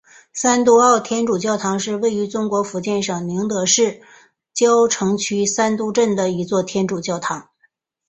[0.33, 4.01] 三都澳天主教堂是位于中国福建省宁德市
[4.51, 7.47] 蕉城区三都镇的一座天主教堂。